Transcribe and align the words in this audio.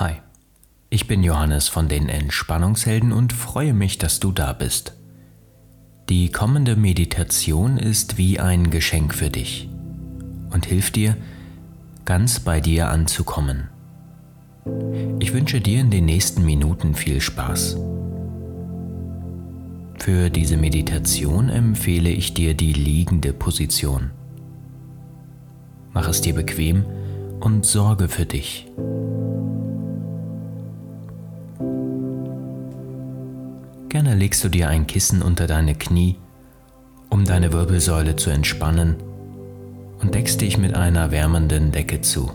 Hi, 0.00 0.12
ich 0.90 1.08
bin 1.08 1.24
Johannes 1.24 1.66
von 1.66 1.88
den 1.88 2.08
Entspannungshelden 2.08 3.10
und 3.10 3.32
freue 3.32 3.74
mich, 3.74 3.98
dass 3.98 4.20
du 4.20 4.30
da 4.30 4.52
bist. 4.52 4.92
Die 6.08 6.30
kommende 6.30 6.76
Meditation 6.76 7.78
ist 7.78 8.16
wie 8.16 8.38
ein 8.38 8.70
Geschenk 8.70 9.12
für 9.12 9.28
dich 9.28 9.68
und 10.52 10.66
hilft 10.66 10.94
dir, 10.94 11.16
ganz 12.04 12.38
bei 12.38 12.60
dir 12.60 12.90
anzukommen. 12.90 13.70
Ich 15.18 15.32
wünsche 15.32 15.60
dir 15.60 15.80
in 15.80 15.90
den 15.90 16.04
nächsten 16.04 16.44
Minuten 16.44 16.94
viel 16.94 17.20
Spaß. 17.20 17.76
Für 19.98 20.30
diese 20.30 20.58
Meditation 20.58 21.48
empfehle 21.48 22.10
ich 22.10 22.34
dir 22.34 22.54
die 22.54 22.72
liegende 22.72 23.32
Position. 23.32 24.12
Mach 25.92 26.06
es 26.06 26.20
dir 26.20 26.34
bequem 26.34 26.84
und 27.40 27.66
sorge 27.66 28.06
für 28.06 28.26
dich. 28.26 28.68
Gerne 33.88 34.14
legst 34.14 34.44
du 34.44 34.50
dir 34.50 34.68
ein 34.68 34.86
Kissen 34.86 35.22
unter 35.22 35.46
deine 35.46 35.74
Knie, 35.74 36.16
um 37.08 37.24
deine 37.24 37.52
Wirbelsäule 37.52 38.16
zu 38.16 38.28
entspannen 38.28 38.96
und 40.00 40.14
deckst 40.14 40.40
dich 40.42 40.58
mit 40.58 40.74
einer 40.74 41.10
wärmenden 41.10 41.72
Decke 41.72 42.02
zu. 42.02 42.30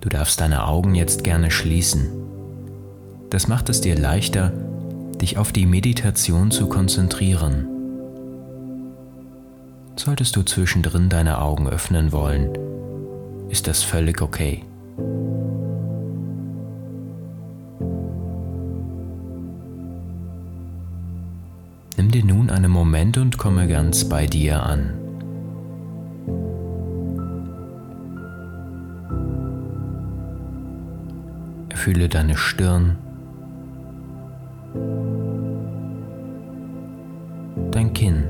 Du 0.00 0.08
darfst 0.08 0.40
deine 0.40 0.66
Augen 0.66 0.94
jetzt 0.94 1.24
gerne 1.24 1.50
schließen. 1.50 2.10
Das 3.30 3.48
macht 3.48 3.68
es 3.68 3.80
dir 3.80 3.96
leichter, 3.96 4.52
dich 5.20 5.38
auf 5.38 5.52
die 5.52 5.66
Meditation 5.66 6.50
zu 6.50 6.68
konzentrieren. 6.68 7.66
Solltest 9.96 10.36
du 10.36 10.42
zwischendrin 10.42 11.08
deine 11.08 11.40
Augen 11.40 11.68
öffnen 11.68 12.12
wollen, 12.12 12.50
ist 13.48 13.66
das 13.66 13.82
völlig 13.82 14.22
okay. 14.22 14.62
Nun 22.50 22.56
einen 22.56 22.72
Moment 22.72 23.16
und 23.16 23.38
komme 23.38 23.68
ganz 23.68 24.04
bei 24.08 24.26
dir 24.26 24.60
an. 24.64 24.94
Fühle 31.72 32.08
deine 32.08 32.36
Stirn, 32.36 32.96
dein 37.70 37.92
Kinn. 37.92 38.24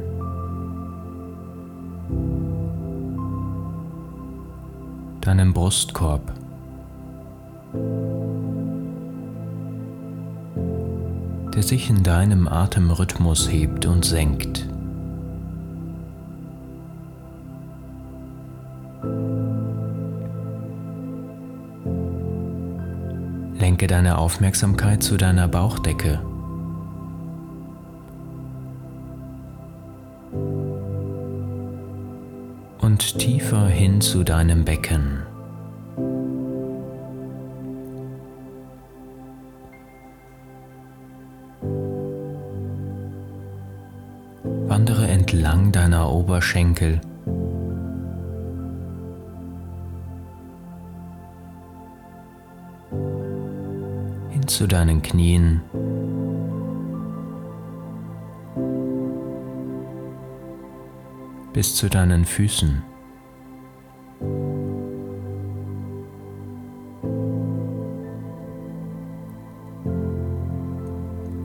deinen 5.23 5.53
Brustkorb. 5.53 6.40
Der 11.61 11.69
sich 11.69 11.91
in 11.91 12.03
deinem 12.03 12.49
Atemrhythmus 12.49 13.51
hebt 13.51 13.85
und 13.85 14.03
senkt. 14.03 14.67
Lenke 23.59 23.87
deine 23.89 24.17
Aufmerksamkeit 24.17 25.03
zu 25.03 25.19
deiner 25.19 25.49
Bauchdecke. 25.49 26.23
Und 32.81 33.19
tiefer 33.19 33.67
hin 33.67 34.01
zu 34.01 34.25
deinem 34.25 34.65
Becken. 34.65 35.30
Entlang 45.51 45.73
deiner 45.73 46.09
Oberschenkel. 46.11 47.01
Hin 54.31 54.47
zu 54.47 54.69
deinen 54.69 55.03
Knien. 55.03 55.61
Bis 61.53 61.75
zu 61.75 61.89
deinen 61.89 62.25
Füßen. 62.25 62.83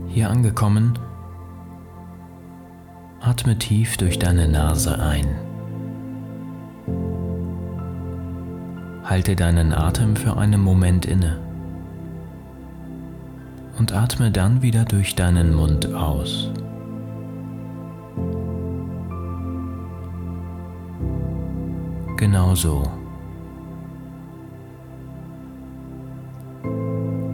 Hier 0.08 0.30
angekommen, 0.30 1.00
Atme 3.38 3.58
tief 3.58 3.98
durch 3.98 4.18
deine 4.18 4.48
Nase 4.48 4.98
ein. 4.98 5.28
Halte 9.04 9.36
deinen 9.36 9.74
Atem 9.74 10.16
für 10.16 10.38
einen 10.38 10.62
Moment 10.62 11.06
inne 11.06 11.38
und 13.78 13.92
atme 13.92 14.32
dann 14.32 14.62
wieder 14.62 14.86
durch 14.86 15.16
deinen 15.16 15.54
Mund 15.54 15.94
aus. 15.94 16.50
Genauso. 22.16 22.84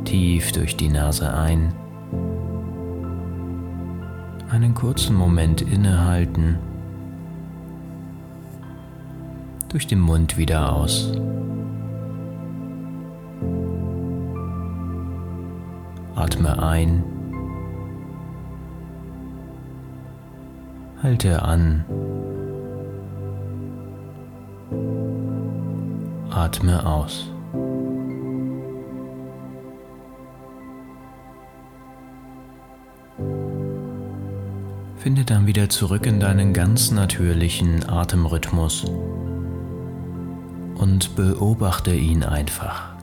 Tief 0.06 0.52
durch 0.52 0.76
die 0.76 0.90
Nase 0.90 1.32
ein 1.32 1.72
einen 4.52 4.74
kurzen 4.74 5.16
Moment 5.16 5.62
innehalten, 5.62 6.60
durch 9.70 9.88
den 9.88 10.02
Mund 10.02 10.38
wieder 10.38 10.74
aus. 10.76 11.14
Atme 16.16 16.62
ein, 16.62 17.02
halte 21.02 21.42
an, 21.44 21.86
atme 26.30 26.86
aus. 26.86 27.32
Finde 35.02 35.26
dann 35.26 35.48
wieder 35.48 35.68
zurück 35.68 36.06
in 36.06 36.20
deinen 36.20 36.54
ganz 36.54 36.92
natürlichen 36.92 37.90
Atemrhythmus 37.90 38.84
und 40.76 41.16
beobachte 41.16 41.92
ihn 41.92 42.24
einfach. 42.24 42.94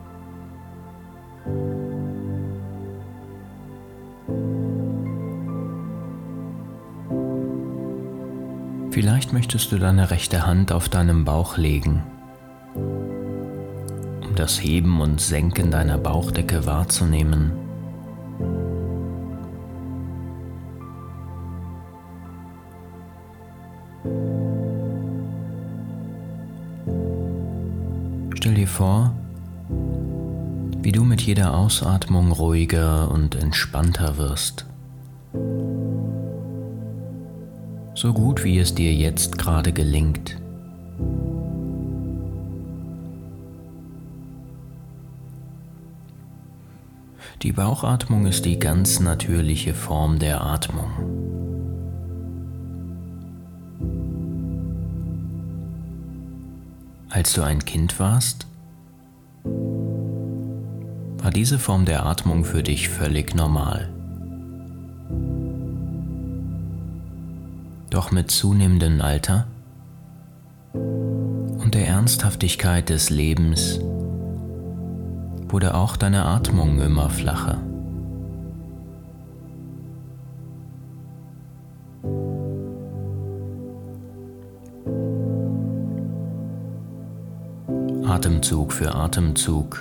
Vielleicht 8.91 9.33
möchtest 9.33 9.73
du 9.73 9.77
deine 9.77 10.09
rechte 10.09 10.47
Hand 10.47 10.71
auf 10.71 10.87
deinem 10.87 11.25
Bauch 11.25 11.57
legen, 11.57 12.03
um 12.75 14.35
das 14.35 14.63
Heben 14.63 15.01
und 15.01 15.19
Senken 15.19 15.69
deiner 15.69 15.97
Bauchdecke 15.97 16.65
wahrzunehmen. 16.65 17.68
Stell 28.41 28.53
dir 28.53 28.69
vor, 28.69 29.13
wie 30.81 30.93
du 30.93 31.03
mit 31.03 31.19
jeder 31.19 31.57
Ausatmung 31.57 32.31
ruhiger 32.31 33.11
und 33.11 33.35
entspannter 33.35 34.17
wirst. 34.17 34.65
So 37.95 38.13
gut 38.13 38.45
wie 38.45 38.57
es 38.59 38.73
dir 38.73 38.93
jetzt 38.93 39.37
gerade 39.37 39.73
gelingt. 39.73 40.37
Die 47.41 47.51
Bauchatmung 47.51 48.25
ist 48.25 48.45
die 48.45 48.57
ganz 48.57 49.01
natürliche 49.01 49.73
Form 49.73 50.17
der 50.17 50.39
Atmung. 50.39 51.38
Als 57.19 57.33
du 57.33 57.41
ein 57.41 57.65
Kind 57.65 57.99
warst, 57.99 58.47
war 59.43 61.31
diese 61.31 61.59
Form 61.59 61.83
der 61.83 62.05
Atmung 62.05 62.45
für 62.45 62.63
dich 62.63 62.87
völlig 62.87 63.35
normal. 63.35 63.89
Doch 67.89 68.11
mit 68.11 68.31
zunehmendem 68.31 69.01
Alter 69.01 69.47
und 70.73 71.71
der 71.73 71.89
Ernsthaftigkeit 71.89 72.87
des 72.87 73.09
Lebens 73.09 73.81
wurde 75.49 75.73
auch 75.73 75.97
deine 75.97 76.23
Atmung 76.23 76.79
immer 76.79 77.09
flacher. 77.09 77.57
Atemzug 88.19 88.73
für 88.73 88.93
Atemzug 88.93 89.79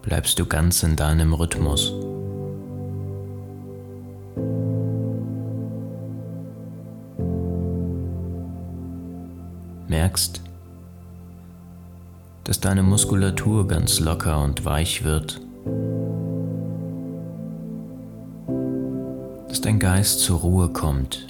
bleibst 0.00 0.38
du 0.38 0.46
ganz 0.46 0.82
in 0.82 0.96
deinem 0.96 1.34
Rhythmus. 1.34 1.92
Merkst, 9.88 10.40
dass 12.44 12.58
deine 12.58 12.82
Muskulatur 12.84 13.68
ganz 13.68 14.00
locker 14.00 14.42
und 14.42 14.64
weich 14.64 15.04
wird, 15.04 15.42
dass 19.46 19.60
dein 19.60 19.78
Geist 19.78 20.20
zur 20.20 20.38
Ruhe 20.38 20.70
kommt. 20.70 21.29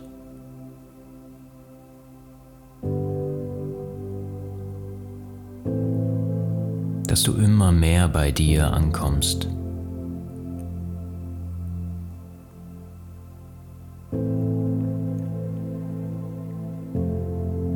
Dass 7.10 7.24
du 7.24 7.32
immer 7.32 7.72
mehr 7.72 8.06
bei 8.06 8.30
dir 8.30 8.72
ankommst. 8.72 9.48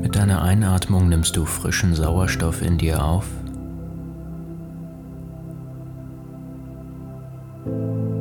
Mit 0.01 0.15
deiner 0.15 0.41
Einatmung 0.43 1.09
nimmst 1.09 1.37
du 1.37 1.45
frischen 1.47 1.97
Sauerstoff 1.97 2.63
in 2.63 2.79
dir 2.79 3.05
auf. 3.05 3.27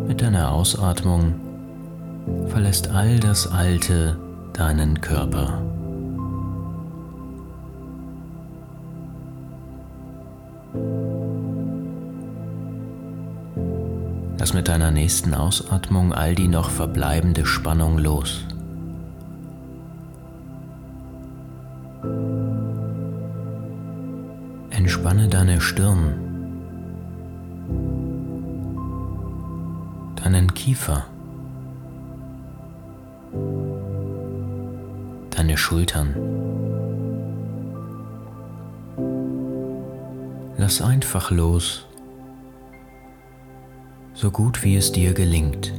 Mit 0.07 0.19
deiner 0.19 0.51
Ausatmung 0.51 1.35
verlässt 2.47 2.89
all 2.89 3.19
das 3.19 3.45
Alte 3.45 4.17
deinen 4.53 4.99
Körper. 4.99 5.61
Mit 14.63 14.69
deiner 14.69 14.91
nächsten 14.91 15.33
Ausatmung 15.33 16.13
all 16.13 16.35
die 16.35 16.47
noch 16.47 16.69
verbleibende 16.69 17.45
Spannung 17.45 17.97
los. 17.97 18.45
Entspanne 24.69 25.27
deine 25.27 25.59
Stirn, 25.59 26.13
deinen 30.15 30.53
Kiefer, 30.53 31.07
deine 35.31 35.57
Schultern. 35.57 36.15
Lass 40.57 40.81
einfach 40.81 41.31
los 41.31 41.85
so 44.23 44.31
gut 44.31 44.63
wie 44.63 44.77
es 44.77 44.89
dir 44.89 45.13
gelingt. 45.13 45.73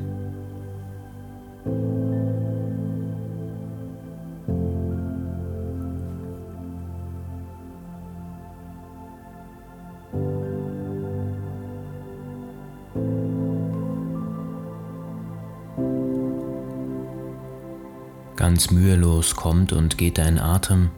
Ganz 18.37 18.71
mühelos 18.71 19.37
kommt 19.37 19.73
und 19.73 19.97
geht 19.97 20.19
dein 20.19 20.39
Atem, 20.39 20.91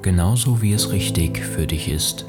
genauso 0.00 0.62
wie 0.62 0.72
es 0.72 0.90
richtig 0.90 1.40
für 1.40 1.66
dich 1.66 1.90
ist. 1.90 2.24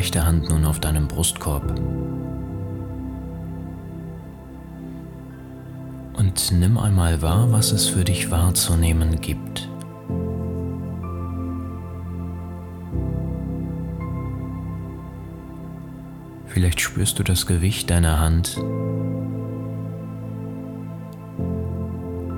Rechte 0.00 0.24
Hand 0.24 0.48
nun 0.48 0.64
auf 0.64 0.80
deinen 0.80 1.08
Brustkorb 1.08 1.78
und 6.16 6.52
nimm 6.52 6.78
einmal 6.78 7.20
wahr, 7.20 7.52
was 7.52 7.70
es 7.72 7.90
für 7.90 8.02
dich 8.02 8.30
wahrzunehmen 8.30 9.20
gibt. 9.20 9.68
Vielleicht 16.46 16.80
spürst 16.80 17.18
du 17.18 17.22
das 17.22 17.44
Gewicht 17.46 17.90
deiner 17.90 18.20
Hand, 18.20 18.56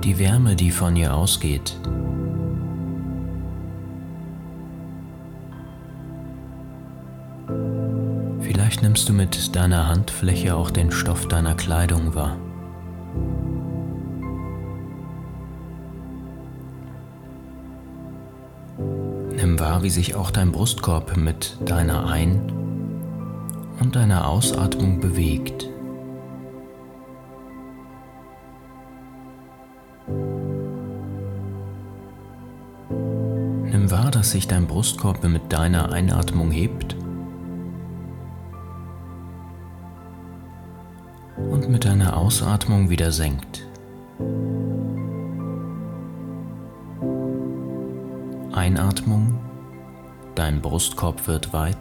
die 0.03 0.19
Wärme, 0.19 0.57
die 0.57 0.71
von 0.71 0.97
ihr 0.97 1.15
ausgeht. 1.15 1.77
Vielleicht 8.73 8.85
nimmst 8.85 9.07
du 9.07 9.13
mit 9.13 9.55
deiner 9.55 9.87
Handfläche 9.87 10.55
auch 10.55 10.71
den 10.71 10.91
Stoff 10.91 11.27
deiner 11.27 11.53
Kleidung 11.53 12.15
wahr. 12.15 12.37
Nimm 19.35 19.59
wahr, 19.59 19.83
wie 19.83 19.91
sich 19.91 20.15
auch 20.15 20.31
dein 20.31 20.51
Brustkorb 20.51 21.15
mit 21.17 21.55
deiner 21.63 22.07
Ein- 22.07 22.51
und 23.79 23.95
deiner 23.95 24.27
Ausatmung 24.27 24.99
bewegt. 24.99 25.69
Nimm 33.71 33.91
wahr, 33.91 34.09
dass 34.09 34.31
sich 34.31 34.47
dein 34.47 34.65
Brustkorb 34.65 35.23
mit 35.25 35.53
deiner 35.53 35.91
Einatmung 35.91 36.49
hebt 36.49 36.95
und 41.63 41.71
mit 41.71 41.85
deiner 41.85 42.17
Ausatmung 42.17 42.89
wieder 42.89 43.11
senkt. 43.11 43.65
Einatmung, 48.51 49.39
dein 50.35 50.61
Brustkorb 50.61 51.25
wird 51.27 51.53
weit. 51.53 51.77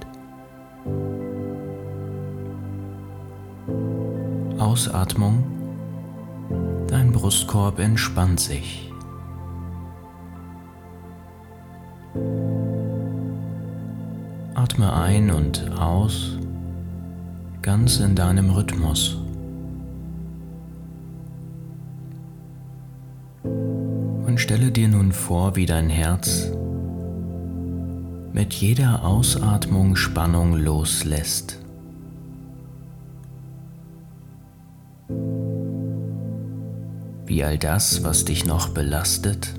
Ausatmung, 4.59 5.45
dein 6.87 7.12
Brustkorb 7.12 7.79
entspannt 7.79 8.41
sich. 8.41 8.93
Atme 14.55 14.93
ein 14.93 15.31
und 15.31 15.73
aus, 15.79 16.39
ganz 17.62 17.99
in 17.99 18.15
deinem 18.15 18.51
Rhythmus. 18.51 19.22
Stelle 24.43 24.73
dir 24.73 24.89
nun 24.89 25.13
vor, 25.13 25.55
wie 25.55 25.67
dein 25.67 25.89
Herz 25.89 26.51
mit 28.33 28.53
jeder 28.55 29.05
Ausatmung 29.05 29.95
Spannung 29.95 30.57
loslässt. 30.57 31.61
Wie 37.25 37.45
all 37.45 37.57
das, 37.57 38.03
was 38.03 38.25
dich 38.25 38.45
noch 38.45 38.71
belastet, 38.71 39.55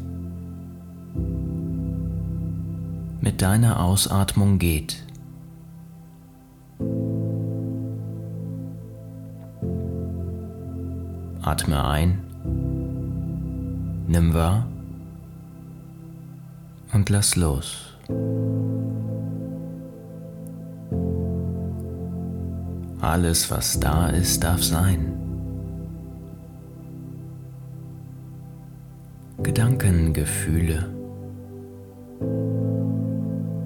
mit 3.21 3.41
deiner 3.41 3.79
Ausatmung 3.79 4.59
geht. 4.59 5.05
Atme 11.41 11.85
ein, 11.85 12.17
nimm 14.07 14.33
wahr 14.33 14.67
und 16.93 17.09
lass 17.09 17.35
los. 17.35 17.97
Alles, 23.01 23.51
was 23.51 23.79
da 23.79 24.07
ist, 24.07 24.43
darf 24.43 24.63
sein. 24.63 25.13
Gedanken, 29.41 30.13
Gefühle 30.13 30.89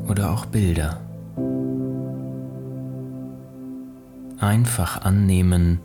oder 0.07 0.31
auch 0.31 0.46
Bilder. 0.48 1.01
einfach 4.39 5.01
annehmen 5.01 5.79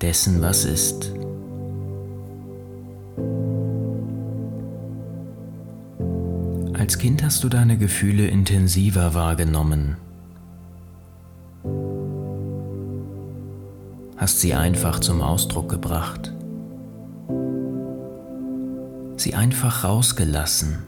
dessen, 0.00 0.42
was 0.42 0.64
ist. 0.64 1.12
Als 6.80 6.96
Kind 6.96 7.22
hast 7.22 7.44
du 7.44 7.50
deine 7.50 7.76
Gefühle 7.76 8.26
intensiver 8.26 9.12
wahrgenommen, 9.12 9.98
hast 14.16 14.40
sie 14.40 14.54
einfach 14.54 15.00
zum 15.00 15.20
Ausdruck 15.20 15.68
gebracht, 15.68 16.32
sie 19.18 19.34
einfach 19.34 19.84
rausgelassen, 19.84 20.78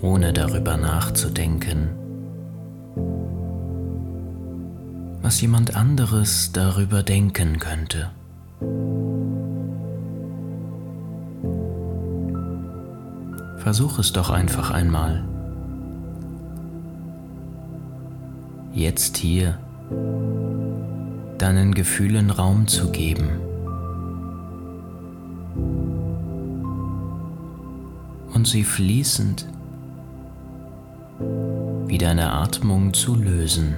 ohne 0.00 0.32
darüber 0.32 0.76
nachzudenken, 0.76 1.88
was 5.20 5.40
jemand 5.40 5.74
anderes 5.74 6.52
darüber 6.52 7.02
denken 7.02 7.58
könnte. 7.58 8.12
Versuch 13.68 13.98
es 13.98 14.14
doch 14.14 14.30
einfach 14.30 14.70
einmal. 14.70 15.22
Jetzt 18.72 19.18
hier 19.18 19.58
deinen 21.36 21.74
Gefühlen 21.74 22.30
Raum 22.30 22.66
zu 22.66 22.90
geben. 22.90 23.28
Und 28.32 28.46
sie 28.46 28.64
fließend 28.64 29.46
wie 31.88 31.98
deine 31.98 32.32
Atmung 32.32 32.94
zu 32.94 33.16
lösen. 33.16 33.74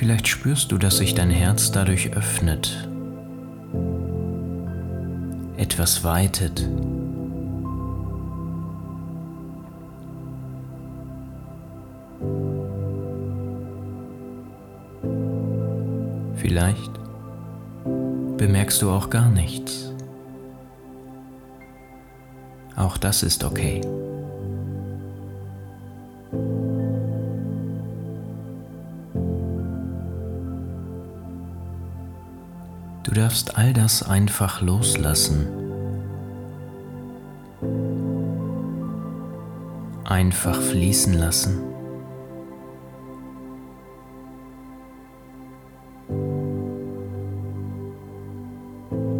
Vielleicht 0.00 0.28
spürst 0.28 0.72
du, 0.72 0.78
dass 0.78 0.96
sich 0.96 1.14
dein 1.14 1.28
Herz 1.28 1.72
dadurch 1.72 2.14
öffnet, 2.14 2.88
etwas 5.58 6.04
weitet. 6.04 6.66
Vielleicht 16.36 16.92
bemerkst 18.38 18.80
du 18.80 18.90
auch 18.90 19.10
gar 19.10 19.28
nichts. 19.28 19.92
Auch 22.74 22.96
das 22.96 23.22
ist 23.22 23.44
okay. 23.44 23.82
Du 33.10 33.16
darfst 33.16 33.58
all 33.58 33.72
das 33.72 34.04
einfach 34.04 34.62
loslassen. 34.62 35.48
Einfach 40.04 40.60
fließen 40.60 41.14
lassen. 41.14 41.58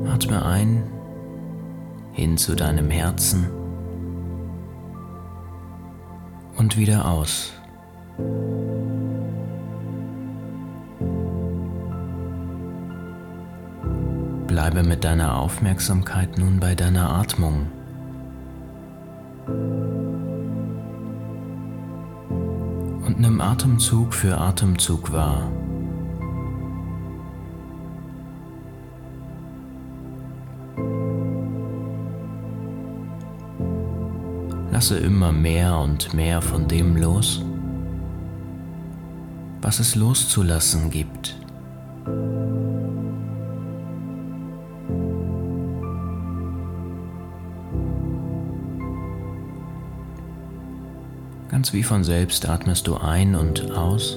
Atme 0.07 0.45
ein 0.47 0.85
hin 2.13 2.37
zu 2.37 2.55
deinem 2.55 2.91
Herzen 2.91 3.51
und 6.57 6.77
wieder 6.77 7.11
aus. 7.11 7.60
Bleibe 14.71 14.89
mit 14.89 15.03
deiner 15.03 15.37
Aufmerksamkeit 15.37 16.39
nun 16.39 16.61
bei 16.61 16.77
deiner 16.77 17.11
Atmung. 17.11 17.67
Und 23.05 23.19
nimm 23.19 23.41
Atemzug 23.41 24.15
für 24.15 24.39
Atemzug 24.39 25.13
wahr. 25.13 25.51
Lasse 34.71 34.99
immer 34.99 35.33
mehr 35.33 35.79
und 35.79 36.15
mehr 36.15 36.41
von 36.41 36.69
dem 36.69 36.97
los, 36.97 37.45
was 39.63 39.81
es 39.81 39.97
loszulassen 39.97 40.91
gibt. 40.91 41.40
Ganz 51.61 51.75
wie 51.75 51.83
von 51.83 52.05
selbst 52.05 52.49
atmest 52.49 52.87
du 52.87 52.97
ein 52.97 53.35
und 53.35 53.73
aus, 53.73 54.17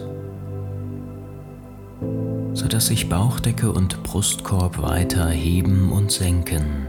sodass 2.54 2.88
sich 2.88 3.10
Bauchdecke 3.10 3.70
und 3.70 4.02
Brustkorb 4.02 4.82
weiter 4.82 5.28
heben 5.28 5.92
und 5.92 6.10
senken. 6.10 6.88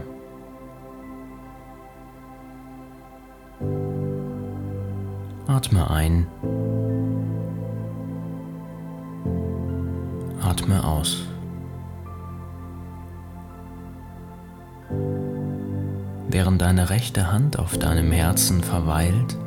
Atme 5.45 5.91
ein, 5.91 6.25
atme 10.41 10.85
aus. 10.85 11.25
Während 16.29 16.61
deine 16.61 16.89
rechte 16.89 17.29
Hand 17.29 17.59
auf 17.59 17.77
deinem 17.77 18.13
Herzen 18.13 18.63
verweilt, 18.63 19.37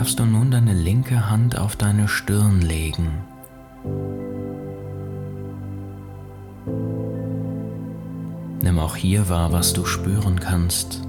darfst 0.00 0.18
du 0.18 0.24
nun 0.24 0.50
deine 0.50 0.72
linke 0.72 1.28
Hand 1.28 1.58
auf 1.58 1.76
deine 1.76 2.08
Stirn 2.08 2.62
legen. 2.62 3.18
Nimm 8.62 8.78
auch 8.78 8.96
hier 8.96 9.28
wahr, 9.28 9.52
was 9.52 9.74
du 9.74 9.84
spüren 9.84 10.40
kannst. 10.40 11.02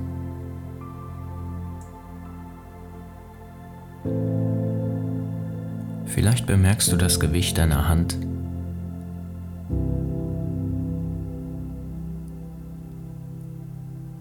Vielleicht 6.07 6.45
bemerkst 6.45 6.91
du 6.91 6.97
das 6.97 7.21
Gewicht 7.21 7.57
deiner 7.57 7.87
Hand. 7.87 8.17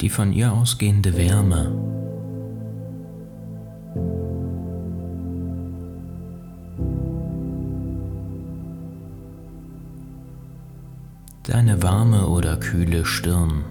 Die 0.01 0.11
von 0.11 0.33
ihr 0.33 0.53
ausgehende 0.53 1.17
Wärme. 1.17 1.90
Deine 11.51 11.83
warme 11.83 12.29
oder 12.29 12.57
kühle 12.57 13.05
Stirn. 13.05 13.65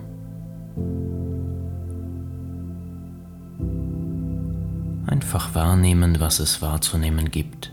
Einfach 5.07 5.55
wahrnehmen, 5.55 6.19
was 6.19 6.39
es 6.39 6.61
wahrzunehmen 6.61 7.31
gibt. 7.31 7.71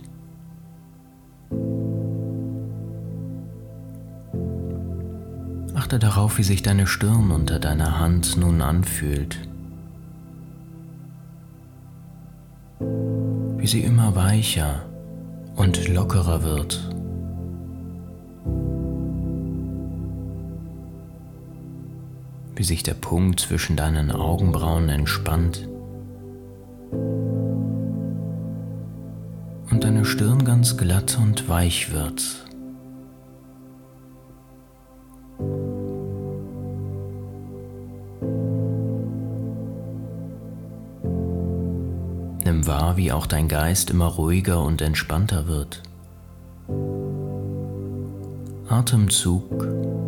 Achte 5.74 5.98
darauf, 5.98 6.38
wie 6.38 6.44
sich 6.44 6.62
deine 6.62 6.86
Stirn 6.86 7.32
unter 7.32 7.58
deiner 7.58 7.98
Hand 7.98 8.36
nun 8.36 8.62
anfühlt. 8.62 9.38
Wie 12.78 13.66
sie 13.66 13.82
immer 13.82 14.14
weicher 14.14 14.84
und 15.56 15.88
lockerer 15.88 16.44
wird. 16.44 16.95
Wie 22.56 22.64
sich 22.64 22.82
der 22.82 22.94
Punkt 22.94 23.38
zwischen 23.40 23.76
deinen 23.76 24.10
Augenbrauen 24.10 24.88
entspannt 24.88 25.68
und 29.70 29.84
deine 29.84 30.06
Stirn 30.06 30.44
ganz 30.44 30.76
glatt 30.78 31.18
und 31.20 31.48
weich 31.50 31.92
wird. 31.92 32.46
Nimm 42.44 42.66
wahr, 42.66 42.96
wie 42.96 43.12
auch 43.12 43.26
dein 43.26 43.48
Geist 43.48 43.90
immer 43.90 44.06
ruhiger 44.06 44.62
und 44.62 44.80
entspannter 44.80 45.46
wird. 45.46 45.82
Atemzug 48.68 50.05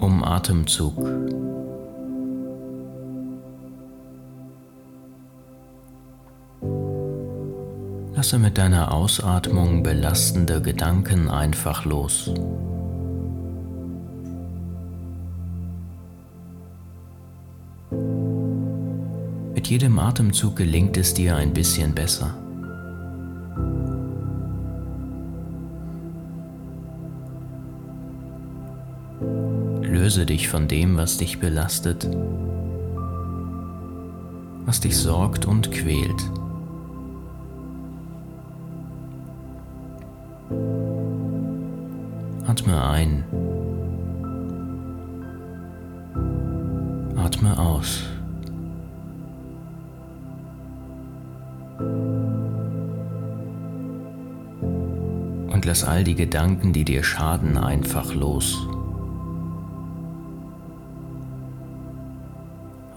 um 0.00 0.24
Atemzug. 0.24 0.96
Lasse 8.14 8.38
mit 8.38 8.58
deiner 8.58 8.92
Ausatmung 8.92 9.82
belastende 9.82 10.60
Gedanken 10.60 11.28
einfach 11.30 11.84
los. 11.84 12.30
Mit 19.54 19.68
jedem 19.68 19.98
Atemzug 19.98 20.56
gelingt 20.56 20.96
es 20.96 21.14
dir 21.14 21.36
ein 21.36 21.52
bisschen 21.52 21.94
besser. 21.94 22.34
Löse 30.10 30.26
dich 30.26 30.48
von 30.48 30.66
dem, 30.66 30.96
was 30.96 31.18
dich 31.18 31.38
belastet, 31.38 32.10
was 34.66 34.80
dich 34.80 34.96
sorgt 34.96 35.46
und 35.46 35.70
quält. 35.70 36.32
Atme 42.44 42.82
ein. 42.82 43.22
Atme 47.16 47.56
aus. 47.56 48.02
Und 55.52 55.64
lass 55.64 55.84
all 55.84 56.02
die 56.02 56.16
Gedanken, 56.16 56.72
die 56.72 56.84
dir 56.84 57.04
schaden, 57.04 57.56
einfach 57.56 58.12
los. 58.12 58.66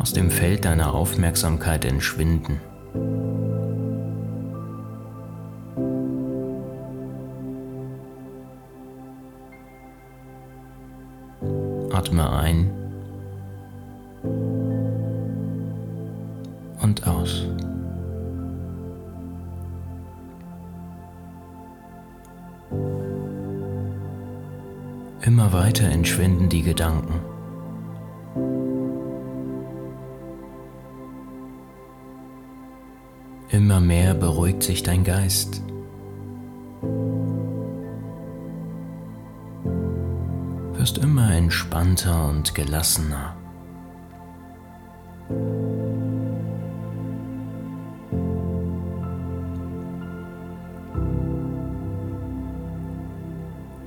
Aus 0.04 0.12
dem 0.12 0.30
Feld 0.30 0.66
deiner 0.66 0.94
Aufmerksamkeit 0.94 1.86
entschwinden. 1.86 2.60
Atme 11.94 12.30
ein 12.30 12.70
und 16.82 17.08
aus. 17.08 17.48
Immer 25.22 25.54
weiter 25.54 25.86
entschwinden 25.86 26.50
die 26.50 26.64
Gedanken. 26.64 27.33
Sich 34.64 34.84
dein 34.84 35.04
Geist. 35.04 35.62
Wirst 40.74 40.98
immer 40.98 41.34
entspannter 41.34 42.30
und 42.30 42.56
gelassener. 42.56 43.36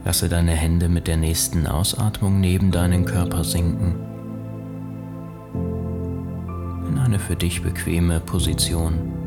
Lasse 0.04 0.28
deine 0.28 0.52
Hände 0.52 0.88
mit 0.88 1.08
der 1.08 1.16
nächsten 1.16 1.66
Ausatmung 1.66 2.40
neben 2.40 2.70
deinen 2.70 3.04
Körper 3.04 3.42
sinken. 3.42 3.96
In 6.88 6.98
eine 6.98 7.18
für 7.18 7.34
dich 7.34 7.62
bequeme 7.62 8.20
Position. 8.20 9.25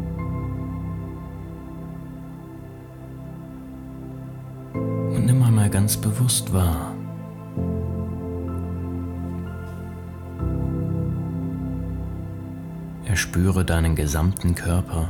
Ganz 5.89 5.97
bewusst 5.97 6.53
wahr. 6.53 6.93
Erspüre 13.05 13.65
deinen 13.65 13.95
gesamten 13.95 14.53
Körper, 14.53 15.09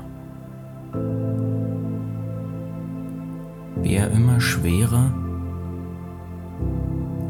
wie 3.82 3.96
er 3.96 4.10
immer 4.12 4.40
schwerer 4.40 5.14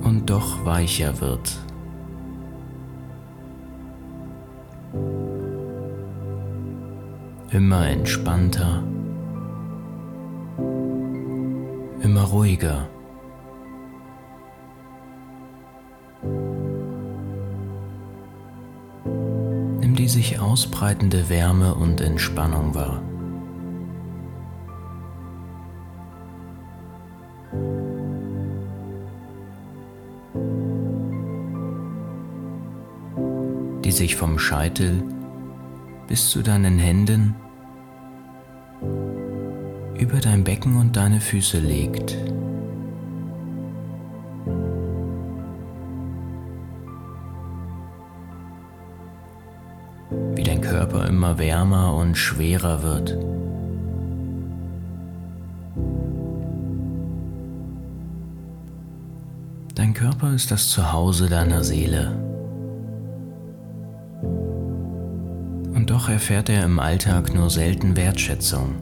und 0.04 0.30
doch 0.30 0.64
weicher 0.64 1.20
wird. 1.20 1.58
Immer 7.50 7.88
entspannter, 7.88 8.84
immer 12.04 12.26
ruhiger. 12.26 12.88
Sich 20.10 20.40
ausbreitende 20.40 21.30
Wärme 21.30 21.76
und 21.76 22.02
Entspannung 22.02 22.76
wahr. 22.76 23.02
die 33.90 33.96
sich 33.96 34.16
vom 34.16 34.38
Scheitel 34.38 35.02
bis 36.08 36.30
zu 36.30 36.44
deinen 36.44 36.78
Händen 36.78 37.34
über 39.98 40.20
dein 40.20 40.44
Becken 40.44 40.76
und 40.76 40.96
deine 40.96 41.20
Füße 41.20 41.58
legt. 41.58 42.16
Körper 50.70 51.08
immer 51.08 51.40
wärmer 51.40 51.96
und 51.96 52.16
schwerer 52.16 52.84
wird. 52.84 53.18
Dein 59.74 59.96
Körper 59.96 60.32
ist 60.36 60.52
das 60.52 60.70
Zuhause 60.70 61.28
deiner 61.28 61.64
Seele. 61.64 62.12
Und 65.74 65.88
doch 65.90 66.08
erfährt 66.08 66.50
er 66.50 66.66
im 66.66 66.80
Alltag 66.80 67.34
nur 67.34 67.50
selten 67.50 67.98
Wertschätzung. 67.98 68.76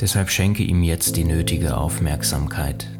Deshalb 0.00 0.28
schenke 0.28 0.62
ihm 0.62 0.82
jetzt 0.82 1.16
die 1.16 1.24
nötige 1.24 1.78
Aufmerksamkeit. 1.78 2.90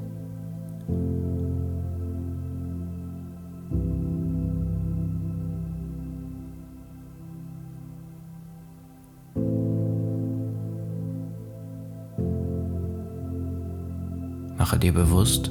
Mache 14.56 14.78
dir 14.78 14.92
bewusst, 14.92 15.50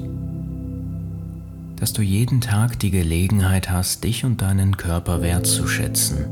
dass 1.76 1.92
du 1.92 2.02
jeden 2.02 2.40
Tag 2.40 2.78
die 2.78 2.90
Gelegenheit 2.90 3.70
hast, 3.70 4.04
dich 4.04 4.24
und 4.24 4.40
deinen 4.40 4.76
Körper 4.76 5.20
wertzuschätzen. 5.20 6.26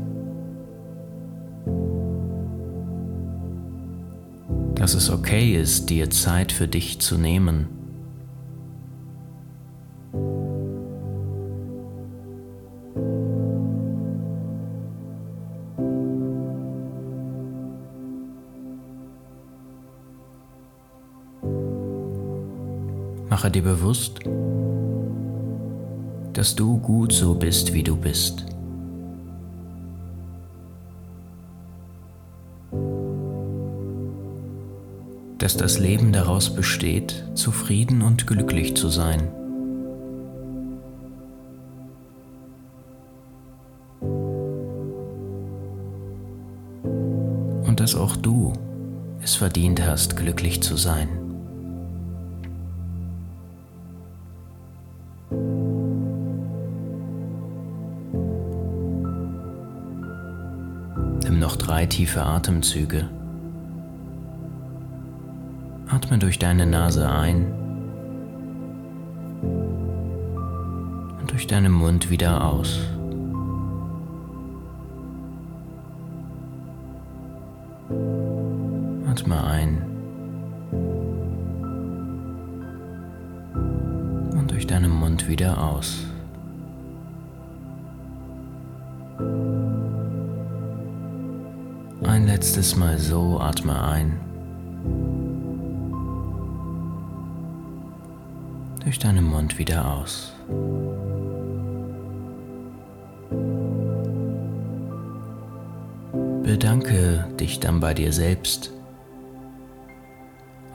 Dass 4.75 4.95
es 4.95 5.09
okay 5.09 5.55
ist, 5.55 5.89
dir 5.89 6.09
Zeit 6.09 6.51
für 6.51 6.67
dich 6.67 6.99
zu 6.99 7.17
nehmen. 7.17 7.82
Mache 23.43 23.51
dir 23.51 23.63
bewusst, 23.63 24.21
dass 26.31 26.55
du 26.55 26.77
gut 26.77 27.11
so 27.11 27.35
bist, 27.35 27.73
wie 27.73 27.83
du 27.83 27.97
bist. 27.97 28.45
Dass 35.39 35.57
das 35.57 35.77
Leben 35.77 36.13
daraus 36.13 36.55
besteht, 36.55 37.25
zufrieden 37.33 38.01
und 38.01 38.27
glücklich 38.27 38.77
zu 38.77 38.87
sein. 38.87 39.27
Und 47.67 47.81
dass 47.81 47.93
auch 47.93 48.15
du 48.15 48.53
es 49.21 49.35
verdient 49.35 49.85
hast, 49.85 50.15
glücklich 50.15 50.63
zu 50.63 50.77
sein. 50.77 51.22
Tiefe 61.93 62.25
Atemzüge. 62.25 63.07
Atme 65.87 66.17
durch 66.17 66.39
deine 66.39 66.65
Nase 66.65 67.07
ein 67.07 67.53
und 71.19 71.29
durch 71.29 71.45
deinen 71.45 71.71
Mund 71.71 72.09
wieder 72.09 72.43
aus. 72.43 72.79
Atme 79.07 79.43
ein 79.43 79.83
und 84.31 84.49
durch 84.49 84.65
deinen 84.65 84.89
Mund 84.89 85.27
wieder 85.27 85.61
aus. 85.63 86.07
Ein 92.13 92.27
letztes 92.27 92.75
Mal 92.75 92.99
so, 92.99 93.39
atme 93.39 93.81
ein. 93.85 94.19
Durch 98.83 98.99
deinen 98.99 99.23
Mund 99.25 99.57
wieder 99.57 99.91
aus. 99.91 100.31
Bedanke 106.43 107.27
dich 107.39 107.59
dann 107.59 107.79
bei 107.79 107.95
dir 107.95 108.13
selbst 108.13 108.71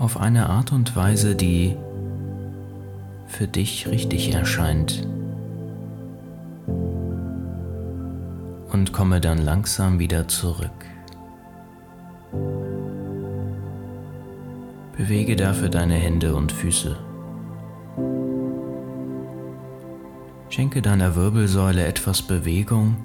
auf 0.01 0.16
eine 0.18 0.51
Art 0.51 0.72
und 0.72 0.96
Weise, 0.96 1.37
die 1.37 1.77
für 3.29 3.46
dich 3.46 3.87
richtig 3.87 4.35
erscheint. 4.35 5.07
Und 8.72 8.92
komme 8.92 9.20
dann 9.20 9.38
langsam 9.38 10.01
wieder 10.01 10.27
zurück. 10.27 10.97
Bewege 14.98 15.37
dafür 15.37 15.68
deine 15.68 15.94
Hände 15.94 16.34
und 16.34 16.50
Füße. 16.50 16.96
Schenke 20.48 20.82
deiner 20.82 21.14
Wirbelsäule 21.14 21.87
etwas 21.87 22.20
Bewegung. 22.20 22.96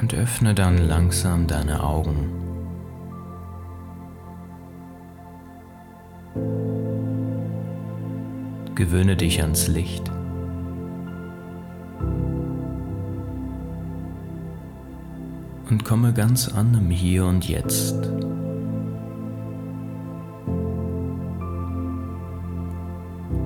Und 0.00 0.14
öffne 0.14 0.52
dann 0.52 0.78
langsam 0.78 1.46
deine 1.46 1.84
Augen. 1.84 2.32
Gewöhne 8.74 9.14
dich 9.14 9.40
ans 9.42 9.68
Licht. 9.68 10.10
Und 15.72 15.86
komme 15.86 16.12
ganz 16.12 16.48
an 16.48 16.74
im 16.74 16.90
Hier 16.90 17.24
und 17.24 17.48
Jetzt. 17.48 17.96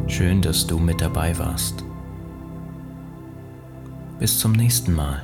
Schön, 0.08 0.42
dass 0.42 0.66
du 0.66 0.80
mit 0.80 1.00
dabei 1.00 1.38
warst. 1.38 1.84
Bis 4.18 4.40
zum 4.40 4.52
nächsten 4.52 4.92
Mal. 4.92 5.22